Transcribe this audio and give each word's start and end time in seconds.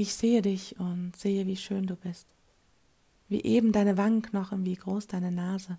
Ich 0.00 0.14
sehe 0.14 0.42
dich 0.42 0.78
und 0.78 1.16
sehe, 1.16 1.48
wie 1.48 1.56
schön 1.56 1.88
du 1.88 1.96
bist. 1.96 2.28
Wie 3.28 3.42
eben 3.42 3.72
deine 3.72 3.96
Wangenknochen, 3.96 4.64
wie 4.64 4.76
groß 4.76 5.08
deine 5.08 5.32
Nase. 5.32 5.76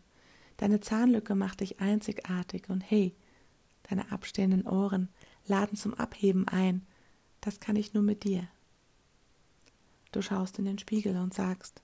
Deine 0.58 0.82
Zahnlücke 0.82 1.35
macht 1.35 1.61
dich 1.61 1.80
einzigartig 1.80 2.67
und 2.67 2.82
hey, 2.82 3.16
deine 3.90 4.11
abstehenden 4.11 4.67
Ohren 4.67 5.08
laden 5.47 5.77
zum 5.77 5.93
Abheben 5.93 6.50
ein. 6.50 6.85
Das 7.40 7.61
kann 7.61 7.77
ich 7.77 7.93
nur 7.93 8.04
mit 8.04 8.25
dir. 8.25 8.45
Du 10.11 10.21
schaust 10.21 10.59
in 10.59 10.65
den 10.65 10.79
Spiegel 10.79 11.15
und 11.15 11.33
sagst, 11.33 11.81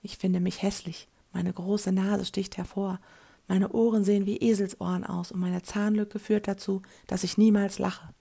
ich 0.00 0.16
finde 0.16 0.40
mich 0.40 0.62
hässlich, 0.62 1.06
meine 1.34 1.52
große 1.52 1.92
Nase 1.92 2.24
sticht 2.24 2.56
hervor, 2.56 2.98
meine 3.46 3.72
Ohren 3.72 4.04
sehen 4.04 4.24
wie 4.24 4.38
Eselsohren 4.38 5.04
aus 5.04 5.32
und 5.32 5.40
meine 5.40 5.60
Zahnlücke 5.60 6.18
führt 6.18 6.48
dazu, 6.48 6.80
dass 7.08 7.24
ich 7.24 7.36
niemals 7.36 7.78
lache. 7.78 8.14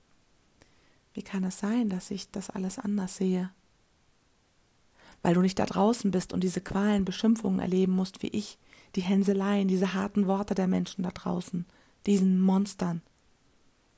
Wie 1.13 1.23
kann 1.23 1.43
es 1.43 1.59
sein, 1.59 1.89
dass 1.89 2.11
ich 2.11 2.31
das 2.31 2.49
alles 2.49 2.79
anders 2.79 3.17
sehe? 3.17 3.51
Weil 5.21 5.35
du 5.35 5.41
nicht 5.41 5.59
da 5.59 5.65
draußen 5.65 6.11
bist 6.11 6.33
und 6.33 6.43
diese 6.43 6.61
Qualen, 6.61 7.05
Beschimpfungen 7.05 7.59
erleben 7.59 7.93
musst 7.93 8.23
wie 8.23 8.27
ich, 8.27 8.57
die 8.95 9.01
Hänseleien, 9.01 9.67
diese 9.67 9.93
harten 9.93 10.27
Worte 10.27 10.55
der 10.55 10.67
Menschen 10.67 11.03
da 11.03 11.11
draußen, 11.11 11.65
diesen 12.05 12.41
Monstern. 12.41 13.01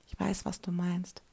Ich 0.07 0.20
weiß, 0.20 0.45
was 0.45 0.62
du 0.62 0.71
meinst. 0.71 1.23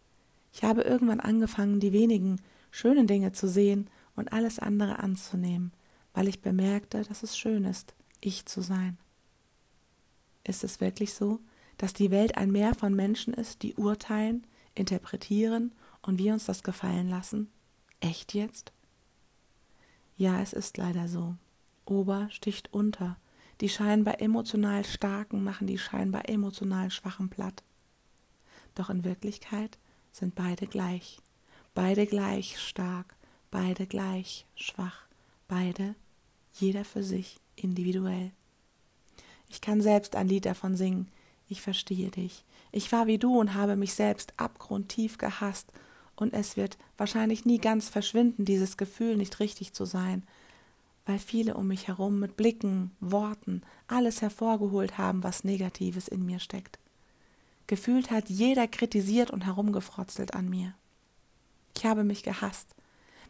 Ich 0.52 0.65
habe 0.65 0.83
irgendwann 0.83 1.21
angefangen, 1.21 1.80
die 1.80 1.93
wenigen 1.93 2.41
schönen 2.71 3.07
Dinge 3.07 3.33
zu 3.33 3.49
sehen 3.49 3.88
und 4.16 4.33
alles 4.33 4.59
andere 4.59 4.99
anzunehmen, 4.99 5.73
weil 6.15 6.29
ich 6.29 6.41
bemerkte, 6.41 7.02
dass 7.02 7.23
es 7.23 7.37
schön 7.37 7.65
ist, 7.65 7.95
ich 8.21 8.46
zu 8.46 8.60
sein. 8.60 8.99
Ist 10.45 10.65
es 10.65 10.80
wirklich 10.80 11.15
so, 11.15 11.41
dass 11.79 11.95
die 11.95 12.10
Welt 12.10 12.37
ein 12.37 12.51
Meer 12.51 12.74
von 12.74 12.95
Menschen 12.95 13.35
ist, 13.35 13.62
die 13.62 13.74
urteilen, 13.74 14.46
interpretieren 14.75 15.73
und 16.03 16.19
wir 16.19 16.33
uns 16.33 16.47
das 16.47 16.62
gefallen 16.62 17.09
lassen? 17.09 17.51
Echt 18.01 18.35
jetzt? 18.35 18.73
Ja, 20.17 20.41
es 20.41 20.53
ist 20.53 20.77
leider 20.77 21.09
so. 21.09 21.37
Ober 21.85 22.29
sticht 22.30 22.73
unter. 22.73 23.16
Die 23.61 23.69
scheinbar 23.69 24.21
emotional 24.21 24.85
Starken 24.85 25.45
machen 25.45 25.66
die 25.66 25.79
scheinbar 25.79 26.29
emotional 26.29 26.91
Schwachen 26.91 27.29
platt. 27.29 27.63
Doch 28.74 28.91
in 28.91 29.05
Wirklichkeit 29.05 29.79
sind 30.11 30.35
beide 30.35 30.66
gleich. 30.66 31.21
Beide 31.74 32.07
gleich 32.07 32.59
stark, 32.59 33.16
beide 33.51 33.87
gleich 33.87 34.46
schwach, 34.55 35.07
beide, 35.49 35.95
jeder 36.55 36.85
für 36.85 37.02
sich, 37.02 37.39
individuell. 37.57 38.33
Ich 39.49 39.61
kann 39.61 39.80
selbst 39.80 40.16
ein 40.16 40.29
Lied 40.29 40.45
davon 40.45 40.77
singen, 40.77 41.09
ich 41.53 41.63
verstehe 41.63 42.11
dich. 42.11 42.45
Ich 42.73 42.91
war 42.91 43.07
wie 43.07 43.19
du 43.19 43.39
und 43.39 43.55
habe 43.55 43.77
mich 43.77 43.95
selbst 43.95 44.33
abgrundtief 44.37 45.19
gehasst, 45.19 45.69
und 46.15 46.35
es 46.35 46.57
wird 46.57 46.77
wahrscheinlich 46.99 47.47
nie 47.47 47.59
ganz 47.59 47.89
verschwinden, 47.89 48.45
dieses 48.45 48.77
Gefühl 48.77 49.17
nicht 49.17 49.41
richtig 49.41 49.73
zu 49.73 49.85
sein, 49.85 50.23
weil 51.07 51.19
viele 51.19 51.55
um 51.55 51.69
mich 51.69 51.89
herum 51.89 52.21
mit 52.21 52.37
Blicken, 52.37 52.93
Worten 53.01 53.63
alles 53.89 54.23
hervorgeholt 54.23 54.99
haben, 54.99 55.23
was 55.25 55.43
Negatives 55.43 56.09
in 56.09 56.25
mir 56.25 56.39
steckt. 56.39 56.79
Gefühlt 57.67 58.11
hat 58.11 58.29
jeder 58.29 58.69
kritisiert 58.69 59.30
und 59.30 59.47
herumgefrotzelt 59.47 60.35
an 60.35 60.49
mir. 60.49 60.75
Ich 61.77 61.87
habe 61.87 62.05
mich 62.05 62.23
gehasst, 62.23 62.69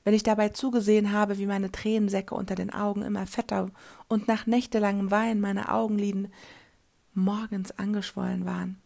wenn 0.05 0.15
ich 0.15 0.25
dabei 0.25 0.49
zugesehen 0.49 1.13
habe, 1.13 1.39
wie 1.39 1.47
meine 1.47 1.71
Tränensäcke 1.71 2.35
unter 2.35 2.57
den 2.57 2.75
Augen 2.75 3.03
immer 3.03 3.27
fetter 3.27 3.71
und 4.09 4.29
nach 4.29 4.47
nächtelangem 4.47 5.11
Weinen 5.11 5.41
meine 5.41 5.73
Augenliden 5.73 6.29
morgens 7.15 7.73
angeschwollen 7.73 8.47
waren. 8.47 8.81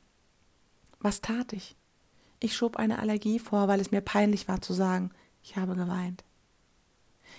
Was 1.00 1.20
tat 1.20 1.52
ich? 1.52 1.76
Ich 2.40 2.56
schob 2.56 2.76
eine 2.76 2.98
Allergie 2.98 3.38
vor, 3.38 3.68
weil 3.68 3.80
es 3.80 3.90
mir 3.90 4.00
peinlich 4.00 4.48
war 4.48 4.60
zu 4.60 4.72
sagen, 4.72 5.10
ich 5.42 5.56
habe 5.56 5.74
geweint. 5.74 6.24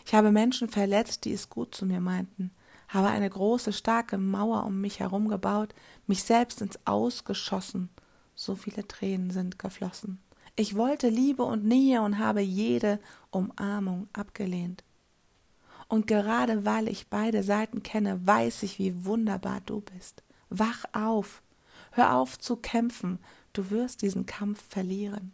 Ich 0.05 0.13
habe 0.13 0.31
Menschen 0.31 0.67
verletzt, 0.67 1.25
die 1.25 1.33
es 1.33 1.49
gut 1.49 1.75
zu 1.75 1.85
mir 1.85 1.99
meinten, 1.99 2.51
habe 2.87 3.09
eine 3.09 3.29
große, 3.29 3.73
starke 3.73 4.17
Mauer 4.17 4.65
um 4.65 4.79
mich 4.79 4.99
herum 4.99 5.27
gebaut, 5.27 5.75
mich 6.07 6.23
selbst 6.23 6.61
ins 6.61 6.79
Aus 6.85 7.25
geschossen. 7.25 7.89
So 8.33 8.55
viele 8.55 8.87
Tränen 8.87 9.31
sind 9.31 9.59
geflossen. 9.59 10.19
Ich 10.55 10.75
wollte 10.75 11.09
Liebe 11.09 11.43
und 11.43 11.65
Nähe 11.65 12.01
und 12.01 12.17
habe 12.17 12.41
jede 12.41 12.99
Umarmung 13.29 14.07
abgelehnt. 14.13 14.83
Und 15.89 16.07
gerade 16.07 16.65
weil 16.65 16.87
ich 16.87 17.07
beide 17.07 17.43
Seiten 17.43 17.83
kenne, 17.83 18.25
weiß 18.25 18.63
ich, 18.63 18.79
wie 18.79 19.05
wunderbar 19.05 19.61
du 19.65 19.81
bist. 19.81 20.23
Wach 20.49 20.85
auf. 20.93 21.41
Hör 21.91 22.15
auf 22.15 22.37
zu 22.37 22.55
kämpfen. 22.55 23.19
Du 23.53 23.69
wirst 23.69 24.01
diesen 24.01 24.25
Kampf 24.25 24.63
verlieren. 24.69 25.33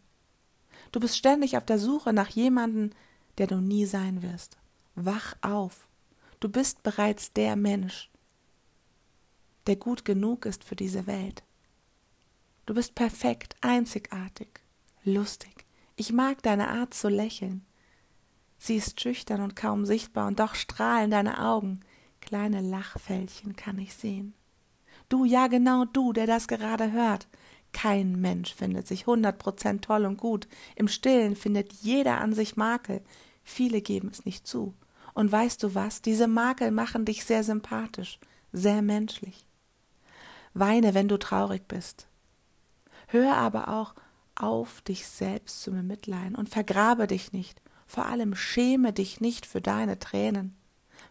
Du 0.92 1.00
bist 1.00 1.18
ständig 1.18 1.58
auf 1.58 1.66
der 1.66 1.80
Suche 1.80 2.14
nach 2.14 2.30
jemandem, 2.30 2.92
der 3.38 3.48
du 3.48 3.62
nie 3.62 3.86
sein 3.86 4.22
wirst. 4.22 4.58
Wach 4.96 5.36
auf. 5.42 5.88
Du 6.40 6.50
bist 6.50 6.84
bereits 6.84 7.34
der 7.34 7.56
Mensch, 7.56 8.10
der 9.66 9.78
gut 9.78 10.04
genug 10.06 10.46
ist 10.46 10.64
für 10.64 10.76
diese 10.76 11.08
Welt. 11.08 11.44
Du 12.66 12.74
bist 12.74 12.96
perfekt, 12.96 13.56
einzigartig 13.62 14.64
lustig. 15.04 15.66
Ich 15.96 16.12
mag 16.12 16.42
deine 16.44 16.70
Art 16.70 16.94
zu 16.94 17.10
lächeln. 17.10 17.66
Sie 18.58 18.78
ist 18.78 19.02
schüchtern 19.02 19.42
und 19.42 19.56
kaum 19.56 19.86
sichtbar, 19.86 20.28
und 20.28 20.40
doch 20.40 20.56
strahlen 20.56 21.12
deine 21.12 21.44
Augen. 21.44 21.82
Kleine 22.22 22.62
Lachfältchen 22.62 23.56
kann 23.56 23.78
ich 23.78 23.94
sehen. 23.94 24.34
Du, 25.14 25.26
ja 25.26 25.46
genau 25.46 25.86
du, 25.86 26.12
der 26.12 26.26
das 26.26 26.48
gerade 26.48 26.92
hört. 26.92 27.28
Kein 27.72 28.20
Mensch 28.20 28.56
findet 28.56 28.88
sich 28.88 29.06
hundert 29.06 29.38
Prozent 29.38 29.86
toll 29.86 30.06
und 30.06 30.18
gut. 30.18 30.48
Im 30.76 30.88
Stillen 30.88 31.36
findet 31.36 31.72
jeder 31.72 32.20
an 32.20 32.34
sich 32.34 32.58
Makel. 32.58 33.00
Viele 33.44 33.82
geben 33.82 34.10
es 34.12 34.26
nicht 34.26 34.48
zu. 34.48 34.74
Und 35.14 35.32
weißt 35.32 35.62
du 35.62 35.76
was? 35.76 36.02
Diese 36.02 36.28
Makel 36.28 36.72
machen 36.72 37.06
dich 37.06 37.26
sehr 37.26 37.44
sympathisch, 37.44 38.20
sehr 38.54 38.82
menschlich. 38.82 39.46
Weine, 40.56 40.96
wenn 40.96 41.08
du 41.08 41.20
traurig 41.20 41.68
bist. 41.68 42.08
Hör 43.06 43.38
aber 43.38 43.68
auch 43.68 43.94
auf, 44.34 44.82
dich 44.82 45.06
selbst 45.06 45.62
zu 45.62 45.74
bemitleiden 45.74 46.34
und 46.34 46.50
vergrabe 46.50 47.06
dich 47.06 47.34
nicht. 47.34 47.62
Vor 47.86 48.08
allem 48.08 48.34
schäme 48.34 48.94
dich 48.94 49.22
nicht 49.22 49.46
für 49.46 49.62
deine 49.62 50.00
Tränen. 50.00 50.56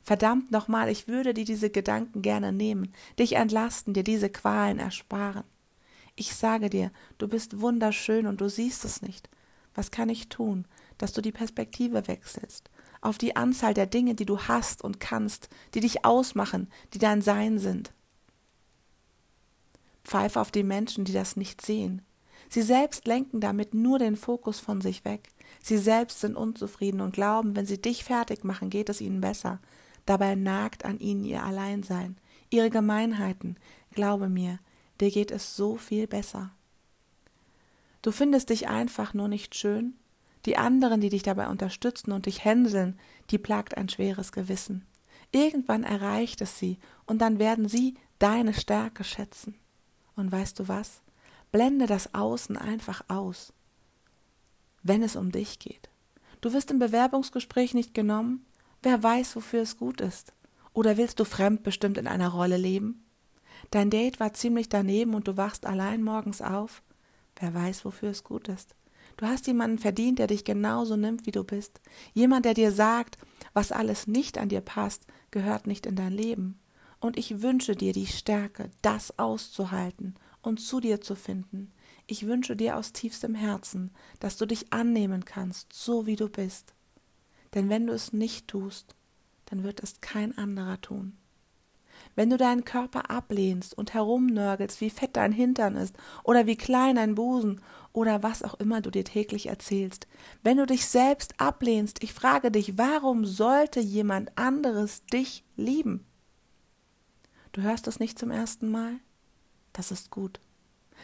Verdammt 0.02 0.50
nochmal, 0.50 0.88
ich 0.88 1.06
würde 1.08 1.32
dir 1.32 1.44
diese 1.44 1.70
Gedanken 1.70 2.22
gerne 2.22 2.52
nehmen, 2.52 2.92
dich 3.18 3.34
entlasten, 3.34 3.94
dir 3.94 4.02
diese 4.02 4.30
Qualen 4.30 4.78
ersparen. 4.78 5.44
Ich 6.16 6.34
sage 6.34 6.68
dir, 6.68 6.90
du 7.18 7.28
bist 7.28 7.60
wunderschön 7.60 8.26
und 8.26 8.40
du 8.40 8.48
siehst 8.48 8.84
es 8.84 9.00
nicht. 9.00 9.30
Was 9.74 9.90
kann 9.90 10.08
ich 10.08 10.28
tun, 10.28 10.66
dass 10.98 11.12
du 11.12 11.22
die 11.22 11.32
Perspektive 11.32 12.06
wechselst? 12.08 12.70
Auf 13.00 13.16
die 13.18 13.36
Anzahl 13.36 13.74
der 13.74 13.86
Dinge, 13.86 14.14
die 14.14 14.26
du 14.26 14.38
hast 14.38 14.82
und 14.82 15.00
kannst, 15.00 15.48
die 15.74 15.80
dich 15.80 16.04
ausmachen, 16.04 16.68
die 16.92 16.98
dein 16.98 17.22
Sein 17.22 17.58
sind. 17.58 17.92
Pfeife 20.04 20.40
auf 20.40 20.50
die 20.50 20.64
Menschen, 20.64 21.04
die 21.04 21.12
das 21.12 21.36
nicht 21.36 21.64
sehen, 21.64 22.02
Sie 22.52 22.60
selbst 22.60 23.06
lenken 23.06 23.40
damit 23.40 23.72
nur 23.72 23.98
den 23.98 24.14
Fokus 24.14 24.60
von 24.60 24.82
sich 24.82 25.06
weg. 25.06 25.30
Sie 25.62 25.78
selbst 25.78 26.20
sind 26.20 26.36
unzufrieden 26.36 27.00
und 27.00 27.14
glauben, 27.14 27.56
wenn 27.56 27.64
sie 27.64 27.80
dich 27.80 28.04
fertig 28.04 28.44
machen, 28.44 28.68
geht 28.68 28.90
es 28.90 29.00
ihnen 29.00 29.22
besser. 29.22 29.58
Dabei 30.06 30.34
nagt 30.34 30.84
an 30.84 30.98
ihnen 30.98 31.24
ihr 31.24 31.42
Alleinsein, 31.42 32.16
ihre 32.50 32.70
Gemeinheiten. 32.70 33.56
Glaube 33.92 34.28
mir, 34.28 34.58
dir 35.00 35.10
geht 35.10 35.30
es 35.30 35.56
so 35.56 35.76
viel 35.76 36.06
besser. 36.06 36.50
Du 38.02 38.10
findest 38.10 38.50
dich 38.50 38.68
einfach 38.68 39.14
nur 39.14 39.28
nicht 39.28 39.54
schön. 39.54 39.94
Die 40.44 40.56
anderen, 40.56 41.00
die 41.00 41.08
dich 41.08 41.22
dabei 41.22 41.48
unterstützen 41.48 42.10
und 42.10 42.26
dich 42.26 42.44
hänseln, 42.44 42.98
die 43.30 43.38
plagt 43.38 43.76
ein 43.76 43.88
schweres 43.88 44.32
Gewissen. 44.32 44.84
Irgendwann 45.30 45.84
erreicht 45.84 46.40
es 46.40 46.58
sie, 46.58 46.78
und 47.06 47.18
dann 47.18 47.38
werden 47.38 47.68
sie 47.68 47.96
deine 48.18 48.52
Stärke 48.54 49.04
schätzen. 49.04 49.54
Und 50.16 50.30
weißt 50.30 50.58
du 50.58 50.68
was? 50.68 51.00
Blende 51.52 51.86
das 51.86 52.14
Außen 52.14 52.56
einfach 52.56 53.04
aus, 53.08 53.52
wenn 54.82 55.02
es 55.02 55.16
um 55.16 55.30
dich 55.30 55.58
geht. 55.58 55.90
Du 56.40 56.52
wirst 56.52 56.70
im 56.70 56.78
Bewerbungsgespräch 56.78 57.72
nicht 57.72 57.94
genommen, 57.94 58.44
wer 58.82 59.02
weiß, 59.02 59.36
wofür 59.36 59.62
es 59.62 59.76
gut 59.76 60.00
ist. 60.00 60.32
Oder 60.74 60.96
willst 60.96 61.20
du 61.20 61.24
fremdbestimmt 61.24 61.98
in 61.98 62.06
einer 62.06 62.28
Rolle 62.28 62.56
leben? 62.56 63.04
Dein 63.70 63.90
Date 63.90 64.20
war 64.20 64.32
ziemlich 64.32 64.68
daneben 64.68 65.14
und 65.14 65.28
du 65.28 65.36
wachst 65.36 65.66
allein 65.66 66.02
morgens 66.02 66.42
auf. 66.42 66.82
Wer 67.38 67.54
weiß, 67.54 67.84
wofür 67.84 68.10
es 68.10 68.24
gut 68.24 68.48
ist. 68.48 68.74
Du 69.16 69.26
hast 69.26 69.46
jemanden 69.46 69.78
verdient, 69.78 70.18
der 70.18 70.26
dich 70.26 70.44
genauso 70.44 70.96
nimmt, 70.96 71.26
wie 71.26 71.32
du 71.32 71.44
bist. 71.44 71.80
Jemand, 72.14 72.44
der 72.44 72.54
dir 72.54 72.72
sagt, 72.72 73.18
was 73.52 73.72
alles 73.72 74.06
nicht 74.06 74.38
an 74.38 74.48
dir 74.48 74.60
passt, 74.60 75.06
gehört 75.30 75.66
nicht 75.66 75.86
in 75.86 75.96
dein 75.96 76.12
Leben. 76.12 76.58
Und 77.00 77.18
ich 77.18 77.42
wünsche 77.42 77.74
dir 77.74 77.92
die 77.92 78.06
Stärke, 78.06 78.70
das 78.80 79.18
auszuhalten 79.18 80.14
und 80.40 80.60
zu 80.60 80.80
dir 80.80 81.00
zu 81.00 81.14
finden. 81.14 81.72
Ich 82.06 82.26
wünsche 82.26 82.56
dir 82.56 82.76
aus 82.76 82.92
tiefstem 82.92 83.34
Herzen, 83.34 83.90
dass 84.20 84.36
du 84.36 84.46
dich 84.46 84.72
annehmen 84.72 85.24
kannst, 85.24 85.72
so 85.72 86.06
wie 86.06 86.16
du 86.16 86.28
bist. 86.28 86.74
Denn 87.54 87.68
wenn 87.68 87.86
du 87.86 87.92
es 87.92 88.12
nicht 88.12 88.48
tust, 88.48 88.94
dann 89.46 89.62
wird 89.62 89.82
es 89.82 90.00
kein 90.00 90.36
anderer 90.38 90.80
tun. 90.80 91.16
wenn 92.14 92.30
du 92.30 92.36
deinen 92.36 92.64
Körper 92.64 93.10
ablehnst 93.10 93.76
und 93.76 93.94
herumnörgelst, 93.94 94.80
wie 94.80 94.90
fett 94.90 95.16
dein 95.16 95.32
Hintern 95.32 95.76
ist 95.76 95.96
oder 96.24 96.46
wie 96.46 96.56
klein 96.56 96.96
dein 96.96 97.14
Busen 97.14 97.60
oder 97.92 98.22
was 98.22 98.42
auch 98.42 98.54
immer 98.54 98.80
du 98.80 98.90
dir 98.90 99.04
täglich 99.04 99.46
erzählst, 99.46 100.06
wenn 100.42 100.56
du 100.58 100.66
dich 100.66 100.86
selbst 100.86 101.34
ablehnst, 101.38 102.02
ich 102.02 102.12
frage 102.12 102.50
dich, 102.50 102.78
warum 102.78 103.24
sollte 103.24 103.80
jemand 103.80 104.36
anderes 104.36 105.04
dich 105.06 105.44
lieben? 105.56 106.06
Du 107.52 107.62
hörst 107.62 107.86
es 107.86 108.00
nicht 108.00 108.18
zum 108.18 108.30
ersten 108.30 108.70
Mal? 108.70 108.94
Das 109.72 109.90
ist 109.90 110.10
gut. 110.10 110.40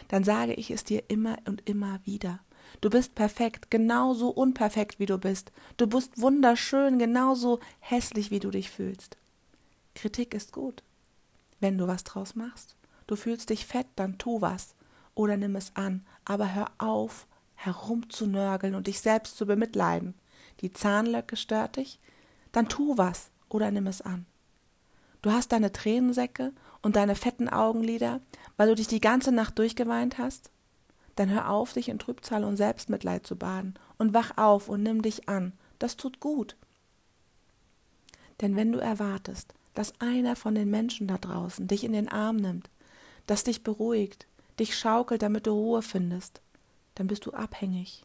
Dann 0.09 0.25
sage 0.25 0.55
ich 0.55 0.71
es 0.71 0.85
dir 0.85 1.05
immer 1.09 1.37
und 1.47 1.69
immer 1.69 2.01
wieder. 2.05 2.41
Du 2.81 2.91
bist 2.91 3.15
perfekt, 3.15 3.71
genauso 3.71 4.29
unperfekt 4.29 4.99
wie 4.99 5.07
du 5.07 5.19
bist. 5.19 5.53
Du 5.77 5.87
bist 5.87 6.21
wunderschön, 6.21 6.99
genauso 6.99 7.61
hässlich 7.81 8.31
wie 8.31 8.41
du 8.41 8.51
dich 8.51 8.71
fühlst. 8.71 9.17
Kritik 9.95 10.35
ist 10.35 10.53
gut, 10.53 10.83
wenn 11.61 11.77
du 11.79 11.87
was 11.87 12.05
draus 12.05 12.35
machst. 12.35 12.77
Du 13.07 13.17
fühlst 13.17 13.51
dich 13.51 13.67
fett, 13.67 13.87
dann 13.97 14.19
tu 14.19 14.41
was 14.41 14.75
oder 15.15 15.37
nimm 15.37 15.57
es 15.57 15.75
an, 15.75 16.07
aber 16.25 16.55
hör 16.55 16.71
auf, 16.79 17.27
herumzunörgeln 17.57 18.77
und 18.77 18.87
dich 18.87 19.01
selbst 19.01 19.37
zu 19.37 19.47
bemitleiden. 19.47 20.15
Die 20.61 20.73
Zahnlöcke 20.73 21.37
stört 21.37 21.77
dich? 21.77 21.99
Dann 22.53 22.69
tu 22.69 22.97
was 22.97 23.31
oder 23.49 23.71
nimm 23.71 23.87
es 23.87 24.01
an. 24.01 24.27
Du 25.23 25.33
hast 25.33 25.51
deine 25.51 25.73
Tränensäcke 25.73 26.53
und 26.83 26.95
deine 26.95 27.17
fetten 27.17 27.49
Augenlider, 27.49 28.21
weil 28.57 28.69
du 28.69 28.77
dich 28.77 28.87
die 28.87 29.01
ganze 29.01 29.33
Nacht 29.33 29.59
durchgeweint 29.59 30.19
hast? 30.19 30.51
Dann 31.19 31.31
hör 31.31 31.51
auf, 31.51 31.73
dich 31.73 31.89
in 31.89 31.99
Trübsal 31.99 32.45
und 32.45 32.57
Selbstmitleid 32.57 33.27
zu 33.27 33.35
baden 33.35 33.75
und 33.99 34.15
wach 34.15 34.37
auf 34.37 34.69
und 34.69 34.85
nimm 34.85 35.03
dich 35.03 35.29
an. 35.29 35.53
Das 35.81 35.97
tut 35.97 36.21
gut. 36.21 36.55
Denn 38.41 38.55
wenn 38.55 38.71
du 38.71 38.79
erwartest, 38.79 39.53
dass 39.75 40.01
einer 40.01 40.37
von 40.37 40.55
den 40.55 40.71
Menschen 40.71 41.09
da 41.09 41.19
draußen 41.19 41.67
dich 41.67 41.83
in 41.83 41.91
den 41.91 42.09
Arm 42.09 42.37
nimmt, 42.37 42.71
das 43.27 43.43
dich 43.43 43.65
beruhigt, 43.65 44.29
dich 44.61 44.79
schaukelt, 44.79 45.23
damit 45.23 45.49
du 45.49 45.51
Ruhe 45.51 45.83
findest, 45.83 46.41
dann 46.95 47.09
bist 47.09 47.27
du 47.27 47.33
abhängig, 47.33 48.05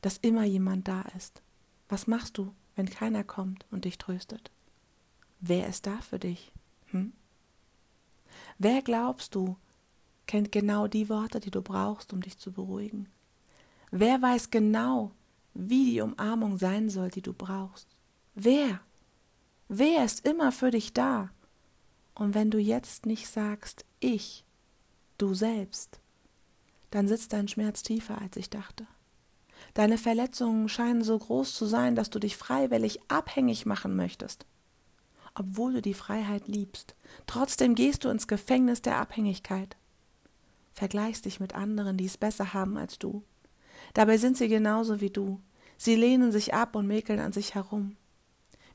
dass 0.00 0.16
immer 0.18 0.44
jemand 0.44 0.86
da 0.86 1.02
ist. 1.16 1.42
Was 1.88 2.06
machst 2.06 2.38
du, 2.38 2.54
wenn 2.76 2.88
keiner 2.88 3.24
kommt 3.24 3.66
und 3.72 3.86
dich 3.86 3.98
tröstet? 3.98 4.52
Wer 5.40 5.66
ist 5.66 5.84
da 5.84 6.00
für 6.00 6.20
dich? 6.20 6.52
Hm? 6.92 7.12
Wer 8.58 8.82
glaubst 8.82 9.34
du, 9.34 9.56
kennt 10.30 10.52
genau 10.52 10.86
die 10.86 11.08
Worte, 11.08 11.40
die 11.40 11.50
du 11.50 11.60
brauchst, 11.60 12.12
um 12.12 12.20
dich 12.20 12.38
zu 12.38 12.52
beruhigen? 12.52 13.08
Wer 13.90 14.22
weiß 14.22 14.50
genau, 14.50 15.10
wie 15.54 15.90
die 15.90 16.00
Umarmung 16.00 16.56
sein 16.56 16.88
soll, 16.88 17.10
die 17.10 17.20
du 17.20 17.32
brauchst? 17.32 17.88
Wer? 18.36 18.80
Wer 19.66 20.04
ist 20.04 20.24
immer 20.24 20.52
für 20.52 20.70
dich 20.70 20.92
da? 20.92 21.30
Und 22.14 22.36
wenn 22.36 22.52
du 22.52 22.58
jetzt 22.58 23.06
nicht 23.06 23.26
sagst, 23.26 23.84
ich, 23.98 24.44
du 25.18 25.34
selbst, 25.34 25.98
dann 26.92 27.08
sitzt 27.08 27.32
dein 27.32 27.48
Schmerz 27.48 27.82
tiefer, 27.82 28.20
als 28.20 28.36
ich 28.36 28.50
dachte. 28.50 28.86
Deine 29.74 29.98
Verletzungen 29.98 30.68
scheinen 30.68 31.02
so 31.02 31.18
groß 31.18 31.54
zu 31.56 31.66
sein, 31.66 31.96
dass 31.96 32.08
du 32.08 32.20
dich 32.20 32.36
freiwillig 32.36 33.00
abhängig 33.08 33.66
machen 33.66 33.96
möchtest 33.96 34.46
obwohl 35.34 35.74
du 35.74 35.82
die 35.82 35.94
Freiheit 35.94 36.48
liebst. 36.48 36.94
Trotzdem 37.26 37.74
gehst 37.74 38.04
du 38.04 38.08
ins 38.08 38.28
Gefängnis 38.28 38.82
der 38.82 38.98
Abhängigkeit. 38.98 39.76
Vergleichst 40.80 41.26
dich 41.26 41.40
mit 41.40 41.54
anderen, 41.54 41.98
die 41.98 42.06
es 42.06 42.16
besser 42.16 42.54
haben 42.54 42.78
als 42.78 42.98
du. 42.98 43.22
Dabei 43.92 44.16
sind 44.16 44.38
sie 44.38 44.48
genauso 44.48 45.02
wie 45.02 45.10
du. 45.10 45.38
Sie 45.76 45.94
lehnen 45.94 46.32
sich 46.32 46.54
ab 46.54 46.74
und 46.74 46.86
mäkeln 46.86 47.20
an 47.20 47.34
sich 47.34 47.54
herum. 47.54 47.98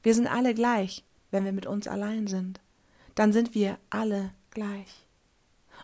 Wir 0.03 0.13
sind 0.13 0.27
alle 0.27 0.53
gleich, 0.53 1.03
wenn 1.31 1.45
wir 1.45 1.51
mit 1.51 1.65
uns 1.65 1.87
allein 1.87 2.27
sind. 2.27 2.61
Dann 3.15 3.33
sind 3.33 3.55
wir 3.55 3.79
alle 3.89 4.29
gleich. 4.51 5.07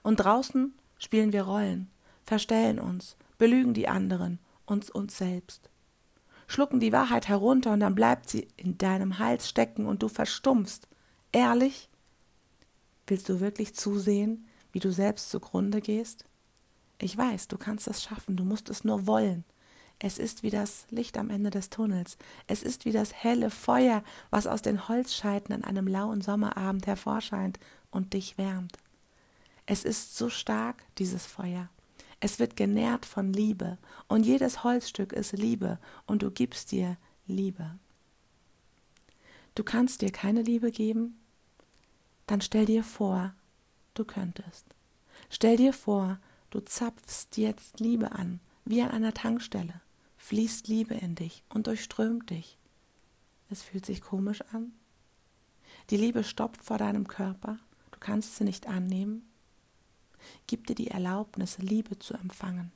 Und 0.03 0.17
draußen 0.17 0.75
spielen 0.99 1.33
wir 1.33 1.41
Rollen, 1.41 1.89
verstellen 2.23 2.77
uns, 2.77 3.17
belügen 3.39 3.73
die 3.73 3.87
anderen, 3.87 4.37
uns 4.67 4.91
uns 4.91 5.17
selbst 5.17 5.71
schlucken 6.45 6.81
die 6.81 6.91
Wahrheit 6.91 7.29
herunter 7.29 7.71
und 7.71 7.79
dann 7.79 7.95
bleibt 7.95 8.29
sie 8.29 8.47
in 8.57 8.77
deinem 8.77 9.19
Hals 9.19 9.47
stecken 9.47 9.85
und 9.85 10.03
du 10.03 10.09
verstummst. 10.09 10.87
Ehrlich? 11.31 11.89
Willst 13.07 13.29
du 13.29 13.39
wirklich 13.39 13.73
zusehen, 13.73 14.45
wie 14.71 14.79
du 14.79 14.91
selbst 14.91 15.29
zugrunde 15.29 15.81
gehst? 15.81 16.25
Ich 16.99 17.17
weiß, 17.17 17.47
du 17.47 17.57
kannst 17.57 17.87
es 17.87 18.03
schaffen, 18.03 18.37
du 18.37 18.43
musst 18.43 18.69
es 18.69 18.83
nur 18.83 19.07
wollen. 19.07 19.43
Es 20.03 20.17
ist 20.17 20.41
wie 20.41 20.49
das 20.49 20.87
Licht 20.89 21.17
am 21.17 21.29
Ende 21.29 21.51
des 21.51 21.69
Tunnels. 21.69 22.17
Es 22.47 22.63
ist 22.63 22.85
wie 22.85 22.91
das 22.91 23.13
helle 23.13 23.51
Feuer, 23.51 24.03
was 24.31 24.47
aus 24.47 24.61
den 24.61 24.87
Holzscheiten 24.87 25.53
an 25.53 25.63
einem 25.63 25.87
lauen 25.87 26.21
Sommerabend 26.21 26.87
hervorscheint 26.87 27.59
und 27.91 28.13
dich 28.13 28.37
wärmt. 28.37 28.77
Es 29.67 29.83
ist 29.83 30.17
so 30.17 30.29
stark, 30.29 30.83
dieses 30.97 31.25
Feuer. 31.25 31.69
Es 32.19 32.39
wird 32.39 32.55
genährt 32.55 33.05
von 33.05 33.31
Liebe 33.31 33.77
und 34.07 34.25
jedes 34.25 34.63
Holzstück 34.63 35.13
ist 35.13 35.33
Liebe 35.33 35.79
und 36.05 36.21
du 36.23 36.31
gibst 36.31 36.71
dir 36.71 36.97
Liebe. 37.27 37.77
Du 39.55 39.63
kannst 39.63 40.01
dir 40.01 40.11
keine 40.11 40.41
Liebe 40.43 40.71
geben? 40.71 41.19
Dann 42.27 42.41
stell 42.41 42.65
dir 42.65 42.83
vor, 42.83 43.33
du 43.93 44.05
könntest. 44.05 44.65
Stell 45.29 45.57
dir 45.57 45.73
vor, 45.73 46.19
du 46.49 46.59
zapfst 46.59 47.37
jetzt 47.37 47.79
Liebe 47.79 48.11
an, 48.11 48.39
wie 48.65 48.81
an 48.81 48.91
einer 48.91 49.13
Tankstelle, 49.13 49.81
fließt 50.17 50.67
Liebe 50.67 50.93
in 50.93 51.15
dich 51.15 51.43
und 51.49 51.67
durchströmt 51.67 52.29
dich. 52.29 52.57
Es 53.49 53.61
fühlt 53.61 53.85
sich 53.85 54.01
komisch 54.01 54.41
an. 54.53 54.71
Die 55.89 55.97
Liebe 55.97 56.23
stoppt 56.23 56.63
vor 56.63 56.77
deinem 56.77 57.07
Körper, 57.07 57.57
du 57.91 57.99
kannst 57.99 58.35
sie 58.35 58.43
nicht 58.43 58.67
annehmen, 58.67 59.31
Gib 60.47 60.67
dir 60.67 60.75
die 60.75 60.89
Erlaubnis, 60.89 61.57
Liebe 61.57 61.99
zu 61.99 62.13
empfangen. 62.13 62.71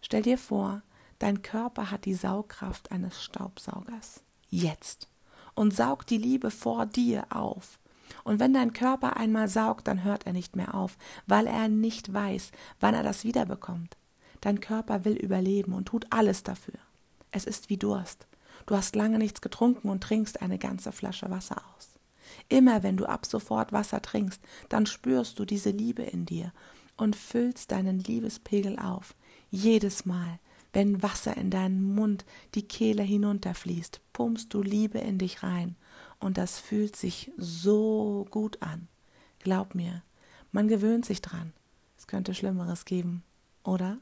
Stell 0.00 0.22
dir 0.22 0.38
vor, 0.38 0.82
dein 1.18 1.42
Körper 1.42 1.90
hat 1.90 2.04
die 2.04 2.14
Saugkraft 2.14 2.90
eines 2.92 3.22
Staubsaugers. 3.22 4.22
Jetzt. 4.48 5.08
Und 5.54 5.74
saug 5.74 6.06
die 6.06 6.18
Liebe 6.18 6.50
vor 6.50 6.86
dir 6.86 7.26
auf. 7.30 7.78
Und 8.26 8.40
wenn 8.40 8.52
dein 8.52 8.72
Körper 8.72 9.16
einmal 9.16 9.46
saugt, 9.46 9.86
dann 9.86 10.02
hört 10.02 10.26
er 10.26 10.32
nicht 10.32 10.56
mehr 10.56 10.74
auf, 10.74 10.98
weil 11.28 11.46
er 11.46 11.68
nicht 11.68 12.12
weiß, 12.12 12.50
wann 12.80 12.92
er 12.92 13.04
das 13.04 13.22
wiederbekommt. 13.22 13.96
Dein 14.40 14.58
Körper 14.58 15.04
will 15.04 15.14
überleben 15.14 15.72
und 15.72 15.86
tut 15.86 16.06
alles 16.10 16.42
dafür. 16.42 16.80
Es 17.30 17.44
ist 17.44 17.70
wie 17.70 17.76
Durst. 17.76 18.26
Du 18.66 18.74
hast 18.74 18.96
lange 18.96 19.18
nichts 19.18 19.40
getrunken 19.40 19.88
und 19.88 20.02
trinkst 20.02 20.42
eine 20.42 20.58
ganze 20.58 20.90
Flasche 20.90 21.30
Wasser 21.30 21.62
aus. 21.76 22.00
Immer 22.48 22.82
wenn 22.82 22.96
du 22.96 23.06
ab 23.06 23.26
sofort 23.26 23.72
Wasser 23.72 24.02
trinkst, 24.02 24.42
dann 24.68 24.86
spürst 24.86 25.38
du 25.38 25.44
diese 25.44 25.70
Liebe 25.70 26.02
in 26.02 26.26
dir 26.26 26.52
und 26.96 27.14
füllst 27.14 27.70
deinen 27.70 28.00
Liebespegel 28.00 28.76
auf. 28.76 29.14
Jedes 29.52 30.04
Mal, 30.04 30.40
wenn 30.72 31.00
Wasser 31.00 31.36
in 31.36 31.50
deinen 31.50 31.94
Mund 31.94 32.24
die 32.56 32.66
Kehle 32.66 33.04
hinunterfließt, 33.04 34.00
pumpst 34.12 34.52
du 34.52 34.62
Liebe 34.62 34.98
in 34.98 35.18
dich 35.18 35.44
rein. 35.44 35.76
Und 36.18 36.38
das 36.38 36.58
fühlt 36.58 36.96
sich 36.96 37.30
so 37.36 38.26
gut 38.30 38.62
an. 38.62 38.88
Glaub 39.38 39.74
mir, 39.74 40.02
man 40.52 40.68
gewöhnt 40.68 41.04
sich 41.04 41.20
dran. 41.22 41.52
Es 41.98 42.06
könnte 42.06 42.34
Schlimmeres 42.34 42.84
geben, 42.84 43.22
oder? 43.62 43.98